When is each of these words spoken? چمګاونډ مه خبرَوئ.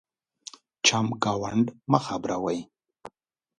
چمګاونډ 0.85 1.65
مه 1.91 1.99
خبرَوئ. 2.05 2.59